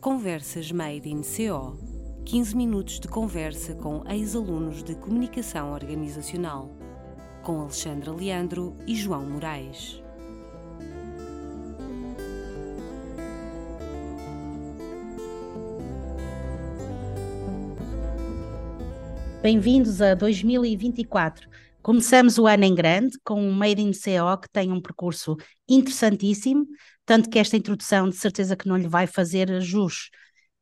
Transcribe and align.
Conversas 0.00 0.70
Made 0.70 1.08
in 1.08 1.22
CO 1.22 1.76
15 2.24 2.56
minutos 2.56 3.00
de 3.00 3.08
conversa 3.08 3.74
com 3.74 4.08
ex-alunos 4.08 4.80
de 4.84 4.94
comunicação 4.94 5.72
organizacional, 5.72 6.70
com 7.42 7.62
Alexandra 7.62 8.12
Leandro 8.12 8.76
e 8.86 8.94
João 8.94 9.28
Moraes. 9.28 10.00
Bem-vindos 19.42 20.00
a 20.00 20.14
2024. 20.14 21.48
Começamos 21.82 22.38
o 22.38 22.46
ano 22.46 22.64
em 22.64 22.74
grande 22.74 23.18
com 23.24 23.40
um 23.40 23.52
Made 23.52 23.80
in 23.80 23.92
CO 23.92 24.36
que 24.40 24.48
tem 24.50 24.72
um 24.72 24.80
percurso 24.80 25.36
interessantíssimo, 25.68 26.66
tanto 27.06 27.30
que 27.30 27.38
esta 27.38 27.56
introdução 27.56 28.08
de 28.08 28.16
certeza 28.16 28.56
que 28.56 28.68
não 28.68 28.76
lhe 28.76 28.88
vai 28.88 29.06
fazer 29.06 29.60
jus. 29.60 30.10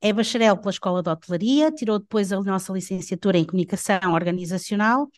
É 0.01 0.13
bacharel 0.13 0.57
pela 0.59 0.71
Escola 0.71 1.03
de 1.03 1.09
Hotelaria, 1.11 1.73
tirou 1.73 1.99
depois 1.99 2.33
a 2.33 2.41
nossa 2.41 2.73
licenciatura 2.73 3.39
em 3.39 3.45
Comunicação 3.45 4.13
Organizacional, 4.13 5.09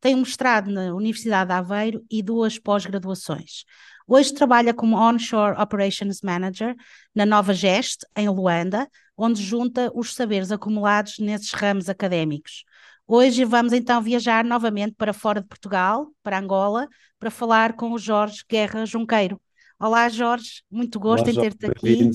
tem 0.00 0.14
um 0.14 0.18
mestrado 0.18 0.70
na 0.70 0.94
Universidade 0.94 1.48
de 1.48 1.54
Aveiro 1.54 2.04
e 2.10 2.22
duas 2.22 2.58
pós-graduações. 2.58 3.64
Hoje 4.06 4.32
trabalha 4.32 4.72
como 4.72 4.96
Onshore 4.96 5.60
Operations 5.60 6.20
Manager 6.22 6.76
na 7.14 7.26
Nova 7.26 7.52
Gest, 7.52 8.04
em 8.14 8.28
Luanda, 8.28 8.88
onde 9.16 9.42
junta 9.42 9.90
os 9.94 10.14
saberes 10.14 10.52
acumulados 10.52 11.18
nesses 11.18 11.50
ramos 11.52 11.88
académicos. 11.88 12.64
Hoje 13.08 13.44
vamos 13.44 13.72
então 13.72 14.02
viajar 14.02 14.44
novamente 14.44 14.94
para 14.96 15.12
fora 15.12 15.40
de 15.40 15.46
Portugal, 15.46 16.08
para 16.22 16.38
Angola, 16.38 16.88
para 17.18 17.30
falar 17.30 17.74
com 17.74 17.92
o 17.92 17.98
Jorge 17.98 18.42
Guerra 18.48 18.84
Junqueiro. 18.84 19.40
Olá, 19.78 20.08
Jorge, 20.08 20.62
muito 20.70 20.98
gosto 20.98 21.30
Olá, 21.30 21.44
em 21.46 21.50
ter-te 21.50 21.66
aqui. 21.66 22.10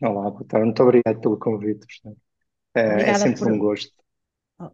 Olá, 0.00 0.30
boa 0.30 0.44
tarde. 0.44 0.64
Muito 0.66 0.82
obrigado 0.82 1.20
pelo 1.20 1.38
convite. 1.38 1.86
portanto. 1.86 2.20
É, 2.74 2.80
é 2.80 2.92
Obrigada 2.92 3.18
sempre 3.18 3.38
por, 3.40 3.52
um 3.52 3.58
gosto. 3.58 3.92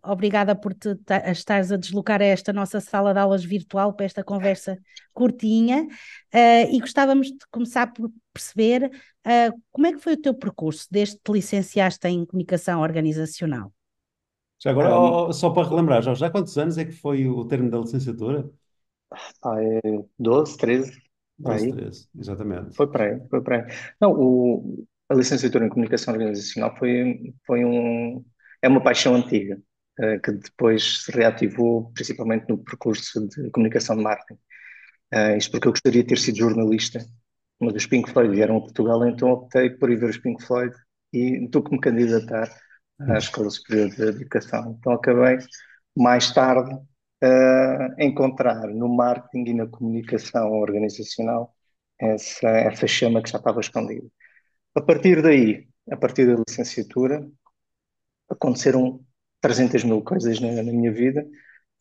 obrigada 0.04 0.54
por 0.54 0.74
te 0.74 0.94
ta- 0.96 1.28
estares 1.30 1.72
a 1.72 1.76
deslocar 1.76 2.20
a 2.22 2.24
esta 2.24 2.52
nossa 2.52 2.80
sala 2.80 3.12
de 3.12 3.18
aulas 3.18 3.44
virtual 3.44 3.94
para 3.94 4.06
esta 4.06 4.22
conversa 4.22 4.78
curtinha. 5.12 5.88
Eh, 6.30 6.72
e 6.72 6.78
gostávamos 6.78 7.28
de 7.28 7.38
começar 7.50 7.92
por 7.92 8.12
perceber 8.32 8.90
eh, 9.24 9.50
como 9.72 9.86
é 9.88 9.92
que 9.92 9.98
foi 9.98 10.12
o 10.12 10.20
teu 10.20 10.34
percurso 10.34 10.86
desde 10.88 11.16
que 11.16 11.22
te 11.24 11.32
licenciaste 11.32 12.06
em 12.06 12.24
Comunicação 12.24 12.80
Organizacional. 12.80 13.72
Já 14.62 14.70
agora, 14.70 14.94
ó, 14.94 15.28
ó, 15.28 15.32
só 15.32 15.50
para 15.50 15.68
relembrar, 15.68 16.02
Jorge, 16.02 16.24
há 16.24 16.30
quantos 16.30 16.56
anos 16.56 16.78
é 16.78 16.84
que 16.84 16.92
foi 16.92 17.26
o 17.26 17.44
termo 17.46 17.68
da 17.68 17.78
licenciatura? 17.78 18.48
pá, 19.40 19.60
é 19.60 19.80
12, 20.18 20.56
13, 20.56 21.02
por 21.42 21.52
12, 21.52 21.64
aí. 21.64 21.72
13, 21.72 22.08
exatamente. 22.18 22.76
Foi 22.76 22.90
para 22.90 23.04
aí, 23.04 23.28
foi 23.28 23.42
para 23.42 23.56
aí. 23.56 23.74
Não, 24.00 24.12
o, 24.12 24.86
a 25.08 25.14
licenciatura 25.14 25.66
em 25.66 25.68
Comunicação 25.68 26.14
Organizacional 26.14 26.76
foi, 26.76 27.34
foi 27.46 27.64
um, 27.64 28.24
é 28.62 28.68
uma 28.68 28.82
paixão 28.82 29.14
antiga, 29.14 29.60
eh, 29.98 30.18
que 30.20 30.32
depois 30.32 31.04
se 31.04 31.12
reativou 31.12 31.90
principalmente 31.92 32.48
no 32.48 32.58
percurso 32.58 33.26
de 33.28 33.50
comunicação 33.50 33.96
de 33.96 34.02
marketing. 34.02 34.40
Eh, 35.12 35.38
isto 35.38 35.50
porque 35.50 35.68
eu 35.68 35.72
gostaria 35.72 36.02
de 36.02 36.08
ter 36.08 36.18
sido 36.18 36.38
jornalista, 36.38 37.04
mas 37.60 37.74
os 37.74 37.86
Pink 37.86 38.10
Floyd 38.10 38.34
vieram 38.34 38.56
a 38.58 38.60
Portugal, 38.60 39.06
então 39.08 39.30
optei 39.30 39.70
por 39.70 39.90
ir 39.90 39.96
ver 39.96 40.10
os 40.10 40.18
Pink 40.18 40.42
Floyd 40.44 40.74
e 41.12 41.44
estou 41.44 41.62
que 41.62 41.72
me 41.72 41.80
candidatar 41.80 42.48
à. 43.08 43.18
Escola 43.18 43.50
Superior 43.50 43.90
de 43.90 44.02
Educação. 44.02 44.76
Então 44.78 44.92
acabei 44.92 45.38
mais 45.96 46.32
tarde 46.32 46.76
eh, 47.22 47.88
a 47.98 48.04
encontrar 48.04 48.68
no 48.68 48.88
marketing 48.88 49.50
e 49.50 49.54
na 49.54 49.66
comunicação 49.66 50.52
organizacional 50.52 51.54
essa, 51.98 52.48
essa 52.48 52.86
chama 52.86 53.22
que 53.22 53.30
já 53.30 53.38
estava 53.38 53.60
escondida. 53.60 54.06
A 54.74 54.80
partir 54.80 55.22
daí, 55.22 55.68
a 55.90 55.96
partir 55.96 56.26
da 56.26 56.42
licenciatura, 56.46 57.26
aconteceram 58.28 59.00
300 59.40 59.84
mil 59.84 60.02
coisas 60.02 60.40
na, 60.40 60.62
na 60.62 60.72
minha 60.72 60.92
vida. 60.92 61.24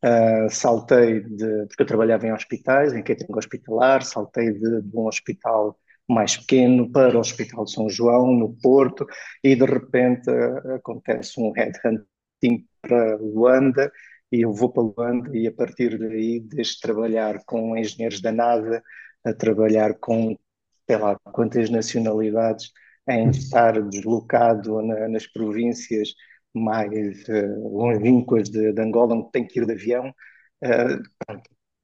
Uh, 0.03 0.49
saltei 0.49 1.21
de, 1.21 1.67
porque 1.67 1.83
eu 1.83 1.87
trabalhava 1.87 2.25
em 2.27 2.33
hospitais, 2.33 2.93
em 2.93 3.03
catering 3.03 3.35
hospitalar, 3.35 4.03
saltei 4.03 4.51
de, 4.51 4.81
de 4.81 4.97
um 4.97 5.07
hospital 5.07 5.77
mais 6.11 6.37
pequeno 6.37 6.91
para 6.91 7.17
o 7.17 7.19
Hospital 7.19 7.65
de 7.65 7.71
São 7.73 7.89
João, 7.89 8.33
no 8.35 8.55
Porto, 8.61 9.05
e 9.43 9.55
de 9.55 9.65
repente 9.65 10.29
uh, 10.29 10.75
acontece 10.75 11.39
um 11.39 11.51
headhunting 11.51 12.65
para 12.81 13.15
Luanda, 13.17 13.91
e 14.31 14.41
eu 14.41 14.53
vou 14.53 14.71
para 14.71 14.83
Luanda, 14.83 15.35
e 15.37 15.47
a 15.47 15.51
partir 15.53 15.97
daí, 15.97 16.39
desde 16.39 16.79
trabalhar 16.81 17.43
com 17.45 17.77
engenheiros 17.77 18.21
da 18.21 18.31
NASA, 18.31 18.81
a 19.25 19.33
trabalhar 19.33 19.95
com, 19.99 20.37
sei 20.87 20.97
lá, 20.97 21.17
quantas 21.33 21.69
nacionalidades, 21.69 22.71
em 23.07 23.29
estar 23.29 23.81
deslocado 23.81 24.81
na- 24.81 25.07
nas 25.09 25.27
províncias 25.27 26.09
mais 26.53 27.23
uh, 27.29 27.69
longínquas 27.77 28.49
de, 28.49 28.73
de 28.73 28.81
Angola, 28.81 29.15
onde 29.15 29.31
tem 29.31 29.45
que 29.47 29.59
ir 29.59 29.65
de 29.65 29.73
avião. 29.73 30.13
Uh, 30.63 31.01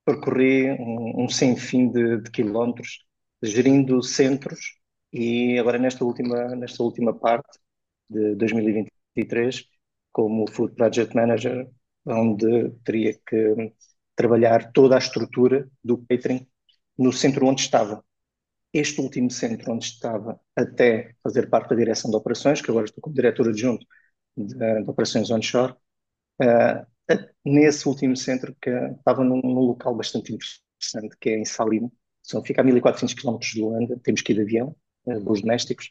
percorri 0.06 0.72
um, 0.72 1.24
um 1.26 1.30
sem 1.30 1.56
fim 1.56 1.90
de, 1.90 2.22
de 2.22 2.32
quilómetros, 2.32 3.06
gerindo 3.42 4.02
centros, 4.02 4.78
e 5.14 5.58
agora 5.60 5.78
nesta 5.78 6.04
última, 6.06 6.56
nesta 6.56 6.84
última 6.84 7.14
parte 7.18 7.60
de 8.10 8.36
2023, 8.36 9.66
como 10.12 10.50
Food 10.50 10.76
Project 10.76 11.16
Manager, 11.16 11.70
onde 12.06 12.72
teria 12.84 13.14
que 13.26 13.74
trabalhar 14.16 14.72
toda 14.72 14.96
a 14.96 15.00
estrutura 15.00 15.70
do 15.84 16.04
catering 16.10 16.48
no 16.98 17.14
centro 17.14 17.46
onde 17.48 17.62
estava. 17.62 18.04
Este 18.74 19.00
último 19.02 19.30
centro 19.32 19.72
onde 19.72 19.86
estava, 19.86 20.40
até 20.56 21.16
fazer 21.24 21.50
parte 21.50 21.70
da 21.70 21.76
direção 21.76 22.12
de 22.12 22.18
operações, 22.18 22.62
que 22.62 22.72
agora 22.72 22.86
estou 22.86 23.02
como 23.02 23.16
diretor 23.16 23.48
adjunto 23.50 23.86
de, 24.36 24.56
de 24.56 24.90
operações 24.90 25.32
onshore, 25.32 25.74
uh, 26.42 26.86
nesse 27.46 27.88
último 27.88 28.16
centro 28.16 28.56
que 28.62 28.70
estava 28.70 29.24
num, 29.24 29.42
num, 29.42 29.60
local 29.62 29.96
bastante 29.96 30.34
interessante, 30.34 31.18
que 31.20 31.30
é 31.30 31.38
em 31.40 31.46
Salim, 31.46 31.92
São, 32.28 32.44
fica 32.44 32.62
a 32.62 32.64
1400 32.64 33.14
km 33.16 33.40
de 33.40 33.62
Luanda, 33.62 34.00
temos 34.04 34.22
que 34.22 34.34
ir 34.34 34.36
de 34.36 34.42
avião, 34.42 34.76
uh, 35.06 35.20
voos 35.24 35.42
domésticos, 35.42 35.90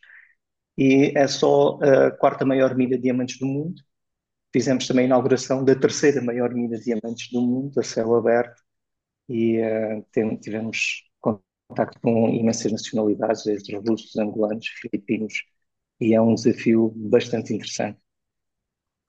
e 0.79 1.13
é 1.17 1.27
só 1.27 1.79
a 1.83 2.11
quarta 2.13 2.45
maior 2.45 2.77
mina 2.77 2.97
de 2.97 3.03
diamantes 3.05 3.39
do 3.39 3.47
mundo. 3.47 3.83
Fizemos 4.53 4.87
também 4.87 5.05
a 5.05 5.07
inauguração 5.07 5.65
da 5.65 5.75
terceira 5.75 6.23
maior 6.23 6.53
mina 6.55 6.79
de 6.79 6.85
diamantes 6.85 7.31
do 7.33 7.41
mundo, 7.43 7.81
a 7.81 7.83
céu 7.83 8.15
aberto, 8.17 8.63
e 9.29 9.61
uh, 9.61 10.39
tivemos 10.41 11.05
contacto 11.21 12.01
com 12.01 12.29
imensas 12.29 12.73
nacionalidades, 12.73 13.45
desde 13.45 13.77
russos, 13.77 14.17
angolanos, 14.17 14.67
filipinos, 14.81 15.35
e 16.01 16.15
é 16.15 16.21
um 16.21 16.35
desafio 16.35 16.93
bastante 16.97 17.55
interessante. 17.55 17.99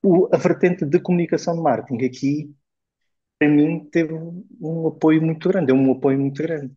O, 0.03 0.27
a 0.33 0.37
vertente 0.37 0.85
de 0.85 0.99
comunicação 0.99 1.55
de 1.55 1.61
marketing 1.61 2.05
aqui, 2.05 2.55
para 3.39 3.49
mim, 3.49 3.85
teve 3.91 4.13
um 4.13 4.87
apoio 4.87 5.21
muito 5.21 5.49
grande, 5.49 5.71
é 5.71 5.75
um 5.75 5.91
apoio 5.91 6.19
muito 6.19 6.41
grande, 6.41 6.73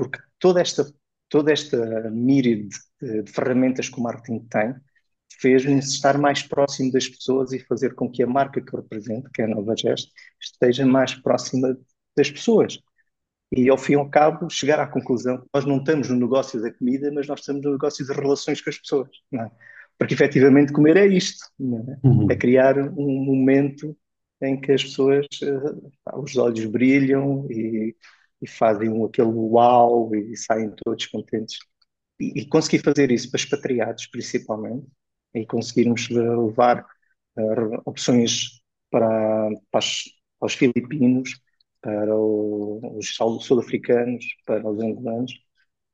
porque 0.00 0.18
toda 0.38 0.62
esta, 0.62 0.90
toda 1.28 1.52
esta 1.52 2.10
míriade 2.10 2.70
de, 3.02 3.22
de 3.22 3.30
ferramentas 3.30 3.90
que 3.90 4.00
o 4.00 4.02
marketing 4.02 4.46
tem 4.48 4.74
fez-me 5.38 5.78
estar 5.78 6.16
mais 6.16 6.42
próximo 6.42 6.90
das 6.90 7.06
pessoas 7.06 7.52
e 7.52 7.58
fazer 7.58 7.94
com 7.94 8.10
que 8.10 8.22
a 8.22 8.26
marca 8.26 8.62
que 8.62 8.74
eu 8.74 8.80
represento, 8.80 9.30
que 9.30 9.42
é 9.42 9.44
a 9.44 9.48
Nova 9.48 9.76
Gest, 9.76 10.10
esteja 10.40 10.86
mais 10.86 11.14
próxima 11.14 11.76
das 12.16 12.30
pessoas. 12.30 12.78
E 13.52 13.68
ao 13.68 13.76
fim 13.76 13.92
e 13.92 13.96
ao 13.96 14.08
cabo, 14.08 14.48
chegar 14.48 14.80
à 14.80 14.86
conclusão 14.86 15.38
que 15.38 15.48
nós 15.52 15.66
não 15.66 15.78
estamos 15.78 16.08
no 16.08 16.16
negócio 16.16 16.62
da 16.62 16.72
comida, 16.72 17.12
mas 17.12 17.26
nós 17.26 17.40
estamos 17.40 17.62
no 17.62 17.72
negócio 17.72 18.06
das 18.06 18.16
relações 18.16 18.62
com 18.62 18.70
as 18.70 18.78
pessoas. 18.78 19.10
É? 19.34 19.50
Porque 19.98 20.14
efetivamente 20.14 20.72
comer 20.72 20.96
é 20.96 21.06
isto, 21.06 21.44
é? 21.60 22.06
Uhum. 22.06 22.30
é? 22.30 22.36
criar 22.36 22.78
um 22.78 23.22
momento 23.22 23.94
em 24.40 24.58
que 24.58 24.72
as 24.72 24.82
pessoas, 24.82 25.26
uh, 25.42 26.20
os 26.22 26.36
olhos 26.36 26.64
brilham 26.64 27.46
e, 27.50 27.94
e, 28.42 28.46
fazem 28.46 29.04
aquele 29.04 29.28
uau 29.28 30.14
e 30.14 30.36
saem 30.36 30.72
todos 30.84 31.06
contentes. 31.06 31.58
E, 32.20 32.40
e 32.40 32.46
conseguir 32.48 32.80
fazer 32.82 33.10
isso 33.10 33.30
para 33.30 33.40
expatriados, 33.40 34.06
principalmente, 34.06 34.86
e 35.34 35.46
conseguirmos 35.46 36.08
levar 36.08 36.84
uh, 37.38 37.82
opções 37.84 38.60
para, 38.90 39.48
para, 39.70 39.80
para 40.38 40.46
os 40.46 40.54
filipinos, 40.54 41.40
para 41.80 42.14
o, 42.14 42.98
os 42.98 43.14
sul-africanos, 43.14 44.24
para 44.44 44.68
os 44.68 44.80
angolanos, 44.80 45.32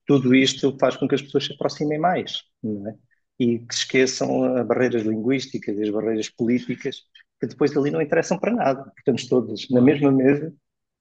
tudo 0.07 0.35
isto 0.35 0.77
faz 0.79 0.97
com 0.97 1.09
que 1.09 1.15
as 1.15 1.23
pessoas 1.23 1.47
se 1.47 1.53
aproximem 1.53 1.99
mais, 1.99 2.43
não 2.63 2.89
é? 2.89 2.95
E 3.39 3.59
que 3.59 3.75
esqueçam 3.75 4.57
as 4.57 4.67
barreiras 4.67 5.03
linguísticas 5.03 5.77
e 5.77 5.83
as 5.83 5.91
barreiras 5.91 6.31
políticas, 6.31 7.03
que 7.41 7.47
depois 7.47 7.77
ali 7.77 7.91
não 7.91 8.01
interessam 8.01 8.39
para 8.39 8.53
nada. 8.53 8.93
Estamos 8.99 9.27
todos 9.29 9.69
na 9.71 9.81
mesma 9.83 10.11
mesa, 10.11 10.55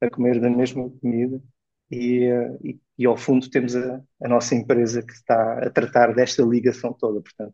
a 0.05 0.09
comer 0.09 0.39
da 0.39 0.49
mesma 0.49 0.89
comida, 0.89 1.41
e, 1.91 2.29
e, 2.63 2.79
e 2.97 3.05
ao 3.05 3.17
fundo 3.17 3.49
temos 3.49 3.75
a, 3.75 4.01
a, 4.21 4.27
nossa 4.27 4.55
empresa 4.55 5.03
que 5.03 5.13
está 5.13 5.59
a 5.59 5.69
tratar 5.69 6.13
desta 6.13 6.43
ligação 6.43 6.93
toda. 6.93 7.21
Portanto, 7.21 7.53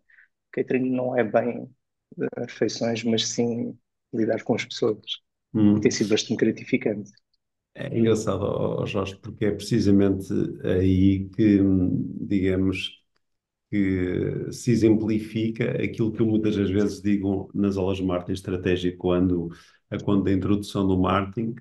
catering 0.51 0.89
não 0.89 1.18
é 1.18 1.24
bem 1.24 1.69
refeições, 2.38 3.03
mas 3.03 3.27
sim 3.27 3.77
lidar 4.13 4.44
com 4.44 4.56
as 4.56 4.65
pessoas. 4.65 5.00
Hum. 5.53 5.80
Tem 5.80 5.92
sido 5.92 6.09
bastante 6.09 6.38
gratificante. 6.38 7.12
É 7.74 7.98
engraçado, 7.98 8.86
Jorge, 8.86 9.18
porque 9.18 9.45
é 9.45 9.51
precisamente 9.51 10.27
aí 10.63 11.30
que, 11.30 11.59
digamos, 12.19 13.01
que 13.69 14.51
se 14.51 14.71
exemplifica 14.71 15.81
aquilo 15.81 16.12
que 16.12 16.21
eu 16.21 16.25
muitas 16.25 16.57
das 16.57 16.69
vezes 16.69 17.01
digo 17.01 17.50
nas 17.54 17.77
aulas 17.77 17.97
de 17.97 18.04
marketing 18.04 18.33
estratégico, 18.33 18.97
quando, 18.97 19.50
quando 20.04 20.27
a 20.27 20.33
introdução 20.33 20.86
do 20.86 21.00
marketing, 21.00 21.56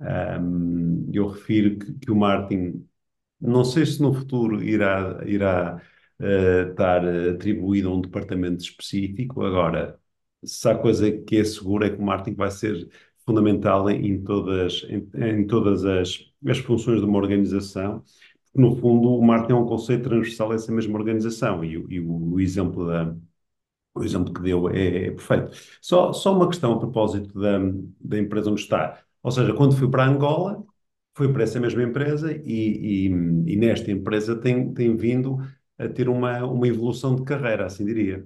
um, 0.00 1.10
eu 1.12 1.28
refiro 1.28 1.78
que, 1.78 1.92
que, 1.94 2.10
o 2.10 2.16
marketing, 2.16 2.86
não 3.40 3.64
sei 3.64 3.86
se 3.86 4.00
no 4.02 4.14
futuro 4.14 4.62
irá, 4.62 5.22
irá 5.26 5.80
uh, 6.20 6.70
estar 6.70 7.04
atribuído 7.06 7.88
a 7.90 7.94
um 7.94 8.00
departamento 8.00 8.62
específico, 8.62 9.42
agora, 9.44 9.98
se 10.44 10.68
há 10.68 10.76
coisa 10.76 11.10
que 11.10 11.36
é 11.38 11.44
segura 11.44 11.86
é 11.86 11.90
que 11.90 11.96
o 11.98 12.04
marketing 12.04 12.36
vai 12.36 12.50
ser 12.50 12.88
fundamental 13.26 13.90
em, 13.90 14.22
todas, 14.22 14.84
em, 14.88 15.08
em 15.14 15.46
todas 15.46 15.84
as, 15.84 16.32
as 16.46 16.58
funções 16.58 17.00
de 17.00 17.06
uma 17.06 17.18
organização 17.18 18.04
no 18.56 18.74
fundo, 18.76 19.10
o 19.10 19.22
marketing 19.22 19.52
é 19.52 19.56
um 19.56 19.66
conceito 19.66 20.04
transversal 20.04 20.52
a 20.52 20.54
essa 20.54 20.72
mesma 20.72 20.98
organização 20.98 21.64
e, 21.64 21.72
e 21.74 22.00
o, 22.00 22.34
o, 22.34 22.40
exemplo 22.40 22.86
da, 22.86 23.14
o 23.94 24.04
exemplo 24.04 24.32
que 24.32 24.42
deu 24.42 24.68
é, 24.70 25.06
é, 25.06 25.10
perfeito. 25.10 25.50
Só, 25.80 26.12
só 26.12 26.34
uma 26.34 26.48
questão 26.48 26.72
a 26.74 26.78
propósito 26.78 27.38
da, 27.38 27.58
da 28.00 28.18
empresa 28.18 28.50
onde 28.50 28.62
está. 28.62 29.02
Ou 29.26 29.32
seja, 29.32 29.52
quando 29.54 29.76
fui 29.76 29.90
para 29.90 30.06
Angola, 30.06 30.64
fui 31.16 31.32
para 31.32 31.42
essa 31.42 31.58
mesma 31.58 31.82
empresa 31.82 32.32
e, 32.32 33.06
e, 33.06 33.08
e 33.08 33.56
nesta 33.56 33.90
empresa 33.90 34.40
tem, 34.40 34.72
tem 34.72 34.96
vindo 34.96 35.38
a 35.76 35.88
ter 35.88 36.08
uma, 36.08 36.44
uma 36.46 36.68
evolução 36.68 37.16
de 37.16 37.24
carreira, 37.24 37.66
assim 37.66 37.84
diria. 37.84 38.24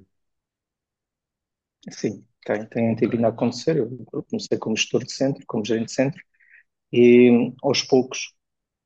Sim, 1.90 2.22
tem, 2.44 2.66
tem, 2.66 2.94
tem 2.96 3.08
vindo 3.08 3.24
a 3.24 3.28
acontecer. 3.28 3.78
Eu 3.78 4.22
comecei 4.24 4.58
como 4.58 4.76
gestor 4.76 5.02
de 5.02 5.10
centro, 5.10 5.42
como 5.46 5.64
gerente 5.64 5.86
de 5.86 5.94
centro, 5.94 6.22
e 6.92 7.50
aos 7.62 7.82
poucos 7.82 8.34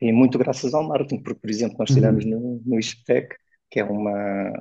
e 0.00 0.12
muito 0.12 0.38
graças 0.38 0.72
ao 0.72 0.86
marketing, 0.86 1.20
porque, 1.20 1.40
por 1.40 1.50
exemplo, 1.50 1.78
nós 1.80 1.90
tivemos 1.90 2.24
uhum. 2.24 2.30
no, 2.30 2.62
no 2.64 2.78
ISPTEC, 2.78 3.34
que 3.68 3.80
é, 3.80 3.84
uma, 3.84 4.52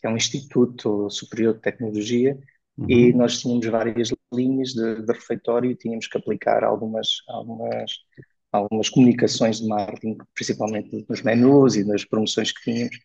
que 0.00 0.08
é 0.08 0.10
um 0.10 0.16
Instituto 0.16 1.08
Superior 1.08 1.54
de 1.54 1.60
Tecnologia, 1.60 2.36
uhum. 2.78 2.90
e 2.90 3.12
nós 3.12 3.40
tínhamos 3.40 3.66
várias 3.66 4.10
linhas 4.32 4.70
de, 4.70 5.02
de 5.02 5.12
refeitório 5.12 5.70
e 5.70 5.76
tínhamos 5.76 6.06
que 6.06 6.18
aplicar 6.18 6.64
algumas, 6.64 7.08
algumas, 7.28 7.92
algumas 8.52 8.88
comunicações 8.88 9.60
de 9.60 9.68
marketing, 9.68 10.18
principalmente 10.34 11.06
nos 11.08 11.22
menus 11.22 11.76
e 11.76 11.84
nas 11.84 12.04
promoções 12.04 12.52
que 12.52 12.62
tínhamos, 12.62 12.98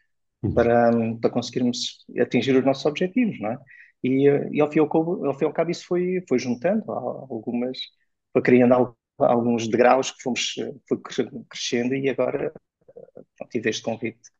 uhum. 0.43 0.53
para, 0.53 0.91
para 1.21 1.29
conseguirmos 1.29 2.05
atingir 2.19 2.55
os 2.55 2.65
nossos 2.65 2.85
objetivos, 2.85 3.39
não 3.39 3.51
é? 3.51 3.59
E, 4.03 4.25
e 4.51 4.61
ao, 4.61 4.71
fim 4.71 4.79
ao, 4.79 4.89
cabo, 4.89 5.25
ao 5.25 5.33
fim 5.37 5.45
e 5.45 5.47
ao 5.47 5.53
cabo 5.53 5.71
isso 5.71 5.85
foi, 5.85 6.23
foi 6.27 6.39
juntando 6.39 6.91
algumas, 6.91 7.77
foi 8.33 8.41
criando 8.41 8.95
alguns 9.19 9.67
degraus 9.67 10.11
que 10.11 10.23
fomos 10.23 10.55
foi 10.87 10.99
crescendo 11.47 11.93
e 11.93 12.09
agora 12.09 12.51
pronto, 13.37 13.51
tive 13.51 13.69
este 13.69 13.83
convite 13.83 14.31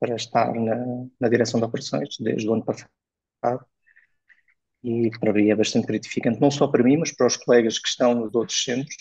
para 0.00 0.16
estar 0.16 0.54
na, 0.54 0.76
na 1.20 1.28
direção 1.28 1.60
de 1.60 1.66
operações 1.66 2.16
desde 2.18 2.48
o 2.48 2.54
ano 2.54 2.64
passado 2.64 2.90
e 4.82 5.10
para 5.18 5.32
mim 5.32 5.50
é 5.50 5.56
bastante 5.56 5.86
gratificante, 5.86 6.40
não 6.40 6.50
só 6.50 6.66
para 6.66 6.82
mim, 6.82 6.96
mas 6.96 7.12
para 7.12 7.26
os 7.26 7.36
colegas 7.36 7.78
que 7.78 7.88
estão 7.88 8.14
nos 8.14 8.34
outros 8.34 8.62
centros, 8.62 8.96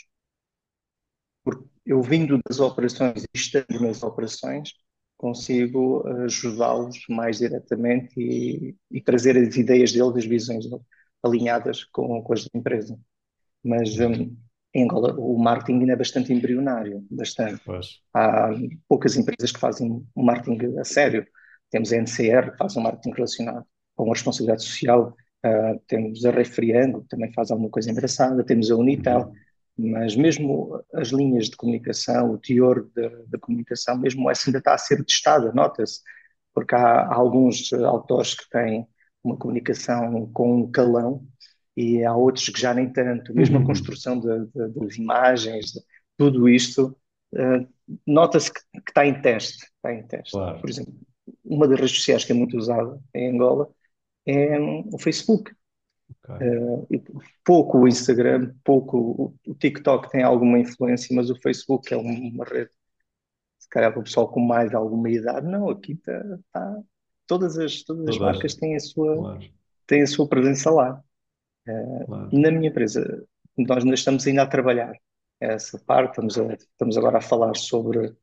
porque 1.43 1.65
eu 1.85 2.01
vindo 2.01 2.39
das 2.47 2.59
operações 2.59 3.23
e 3.23 3.27
estando 3.33 3.79
nas 3.81 4.03
operações, 4.03 4.73
consigo 5.17 6.07
ajudá-los 6.23 6.97
mais 7.09 7.37
diretamente 7.37 8.13
e, 8.19 8.75
e, 8.89 9.01
trazer 9.01 9.37
as 9.37 9.55
ideias 9.55 9.91
deles, 9.91 10.17
as 10.17 10.25
visões 10.25 10.65
deles, 10.65 10.83
alinhadas 11.23 11.83
com, 11.85 12.21
com 12.23 12.33
as 12.33 12.43
da 12.43 12.59
empresa. 12.59 12.99
Mas 13.63 13.99
um, 13.99 14.35
em 14.73 14.83
Angola 14.83 15.13
o 15.19 15.37
marketing 15.37 15.81
ainda 15.81 15.93
é 15.93 15.95
bastante 15.95 16.33
embrionário, 16.33 17.05
bastante. 17.09 17.61
Pois. 17.63 17.99
Há 18.13 18.49
poucas 18.87 19.15
empresas 19.15 19.51
que 19.51 19.59
fazem 19.59 20.03
o 20.15 20.23
marketing 20.23 20.77
a 20.77 20.83
sério. 20.83 21.27
Temos 21.69 21.93
a 21.93 21.97
NCR, 21.97 22.51
que 22.51 22.57
faz 22.57 22.75
um 22.75 22.81
marketing 22.81 23.11
relacionado 23.11 23.65
com 23.95 24.09
a 24.09 24.13
responsabilidade 24.13 24.63
social, 24.63 25.15
uh, 25.45 25.79
temos 25.87 26.25
a 26.25 26.31
Refriango, 26.31 27.01
que 27.01 27.09
também 27.09 27.31
faz 27.33 27.51
alguma 27.51 27.69
coisa 27.69 27.91
engraçada, 27.91 28.43
temos 28.43 28.71
a 28.71 28.75
Unitel, 28.75 29.31
uhum. 29.77 29.91
mas 29.91 30.15
mesmo 30.15 30.83
as 30.93 31.09
linhas 31.09 31.49
de 31.49 31.57
comunicação, 31.57 32.31
o 32.31 32.37
teor 32.37 32.89
da 33.27 33.37
comunicação, 33.39 33.97
mesmo 33.97 34.29
essa 34.29 34.49
ainda 34.49 34.59
está 34.59 34.73
a 34.73 34.77
ser 34.77 35.03
testada, 35.03 35.51
nota-se, 35.53 36.01
porque 36.53 36.75
há, 36.75 37.01
há 37.01 37.15
alguns 37.15 37.71
autores 37.73 38.33
que 38.33 38.49
têm 38.49 38.87
uma 39.23 39.37
comunicação 39.37 40.29
com 40.33 40.61
um 40.61 40.71
calão, 40.71 41.25
e 41.75 42.03
há 42.03 42.13
outros 42.15 42.49
que 42.49 42.59
já 42.59 42.73
nem 42.73 42.91
tanto, 42.91 43.33
mesmo 43.33 43.57
uhum. 43.57 43.63
a 43.63 43.65
construção 43.65 44.19
de, 44.19 44.45
de, 44.47 44.79
das 44.79 44.95
imagens, 44.97 45.67
de, 45.67 45.81
tudo 46.17 46.47
isto, 46.49 46.95
uh, 47.33 47.67
nota-se 48.05 48.53
que, 48.53 48.59
que, 48.59 48.89
está 48.89 49.05
em 49.05 49.21
teste. 49.21 49.65
Está 49.65 49.93
em 49.93 50.05
teste. 50.05 50.31
Claro. 50.31 50.59
Por 50.59 50.69
exemplo, 50.69 50.93
uma 51.43 51.67
das 51.67 51.79
redes 51.79 51.95
sociais 51.95 52.23
que 52.23 52.31
é 52.31 52.35
muito 52.35 52.57
usada 52.57 52.99
em 53.13 53.33
Angola 53.33 53.69
é 54.25 54.59
o 54.59 54.97
Facebook. 54.99 55.51
Okay. 56.23 56.47
Uh, 56.47 56.87
pouco 57.43 57.79
o 57.79 57.87
Instagram, 57.87 58.53
pouco 58.63 59.33
o, 59.47 59.55
TikTok 59.55 60.09
tem 60.09 60.23
alguma 60.23 60.59
influência, 60.59 61.15
mas 61.15 61.29
o 61.29 61.39
Facebook 61.41 61.93
é 61.93 61.97
uma 61.97 62.45
rede, 62.45 62.69
se 63.57 63.69
calhar 63.69 63.91
para 63.91 64.01
o 64.01 64.03
pessoal 64.03 64.29
com 64.29 64.39
mais 64.39 64.73
alguma 64.73 65.09
idade, 65.09 65.47
não, 65.47 65.69
aqui 65.69 65.93
está, 65.93 66.37
tá, 66.51 66.77
todas 67.25 67.57
as, 67.57 67.83
todas 67.83 68.07
as 68.09 68.17
marcas 68.17 68.55
têm 68.55 68.75
a, 68.75 68.79
sua, 68.79 69.15
claro. 69.15 69.39
têm 69.87 70.01
a 70.01 70.07
sua 70.07 70.27
presença 70.27 70.69
lá. 70.69 71.01
Claro. 72.05 72.29
Na 72.33 72.51
minha 72.51 72.69
empresa, 72.69 73.25
nós 73.57 73.83
ainda 73.83 73.95
estamos 73.95 74.27
ainda 74.27 74.43
a 74.43 74.47
trabalhar 74.47 74.93
essa 75.39 75.79
parte, 75.79 76.11
estamos, 76.11 76.37
a, 76.37 76.53
estamos 76.53 76.97
agora 76.97 77.17
a 77.17 77.21
falar 77.21 77.55
sobre 77.55 78.15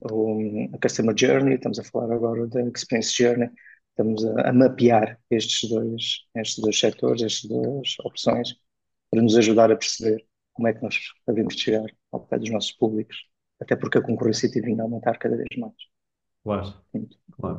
o, 0.00 0.70
a 0.72 0.78
Customer 0.78 1.14
Journey, 1.16 1.54
estamos 1.54 1.78
a 1.78 1.84
falar 1.84 2.14
agora 2.14 2.46
da 2.46 2.62
Experience 2.62 3.14
Journey, 3.14 3.50
estamos 3.94 4.24
a, 4.24 4.48
a, 4.48 4.52
mapear 4.52 5.18
estes 5.30 5.70
dois, 5.70 6.24
estes 6.34 6.58
dois 6.58 6.78
setores, 6.78 7.22
estas 7.22 7.48
duas 7.48 7.96
opções, 8.04 8.54
para 9.10 9.22
nos 9.22 9.36
ajudar 9.36 9.70
a 9.70 9.76
perceber 9.76 10.26
como 10.52 10.68
é 10.68 10.74
que 10.74 10.82
nós 10.82 10.98
devemos 11.26 11.54
chegar 11.54 11.86
ao 12.10 12.20
pé 12.20 12.38
dos 12.38 12.50
nossos 12.50 12.72
públicos, 12.72 13.16
até 13.60 13.76
porque 13.76 13.98
a 13.98 14.02
concorrência 14.02 14.50
tem 14.50 14.62
vindo 14.62 14.80
a 14.80 14.84
aumentar 14.84 15.16
cada 15.18 15.36
vez 15.36 15.48
mais. 15.56 15.74
Claro, 16.42 16.74
claro. 17.32 17.58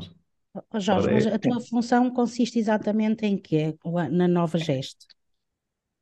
Oh, 0.72 0.80
Jorge, 0.80 1.12
mas 1.12 1.28
a 1.28 1.40
tua 1.40 1.60
função 1.60 2.10
consiste 2.12 2.60
exatamente 2.60 3.26
em 3.26 3.38
quê, 3.38 3.78
na 4.12 4.28
nova 4.28 4.58
geste? 4.58 5.06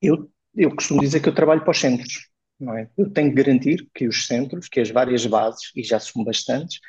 Eu, 0.01 0.29
eu 0.55 0.75
costumo 0.75 0.99
dizer 0.99 1.21
que 1.21 1.29
eu 1.29 1.33
trabalho 1.33 1.61
para 1.61 1.71
os 1.71 1.79
centros, 1.79 2.29
não 2.59 2.77
é? 2.77 2.89
Eu 2.95 3.09
tenho 3.11 3.29
que 3.29 3.35
garantir 3.35 3.89
que 3.95 4.07
os 4.07 4.27
centros, 4.27 4.67
que 4.67 4.79
as 4.79 4.91
várias 4.91 5.25
bases, 5.25 5.71
e 5.75 5.83
já 5.83 5.99
são 5.99 6.23
bastantes, 6.23 6.79